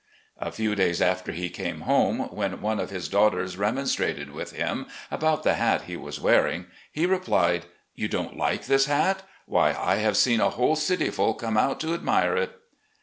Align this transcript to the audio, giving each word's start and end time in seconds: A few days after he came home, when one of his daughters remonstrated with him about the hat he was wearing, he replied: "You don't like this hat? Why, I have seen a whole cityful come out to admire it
A 0.39 0.51
few 0.51 0.73
days 0.73 0.99
after 0.99 1.31
he 1.31 1.51
came 1.51 1.81
home, 1.81 2.21
when 2.35 2.59
one 2.59 2.79
of 2.79 2.89
his 2.89 3.07
daughters 3.07 3.55
remonstrated 3.55 4.31
with 4.31 4.51
him 4.53 4.87
about 5.11 5.43
the 5.43 5.53
hat 5.53 5.83
he 5.83 5.95
was 5.95 6.19
wearing, 6.19 6.65
he 6.91 7.05
replied: 7.05 7.67
"You 7.93 8.07
don't 8.07 8.35
like 8.35 8.65
this 8.65 8.85
hat? 8.87 9.21
Why, 9.45 9.75
I 9.79 9.97
have 9.97 10.17
seen 10.17 10.39
a 10.41 10.49
whole 10.49 10.75
cityful 10.75 11.37
come 11.37 11.55
out 11.55 11.79
to 11.81 11.93
admire 11.93 12.35
it 12.35 12.59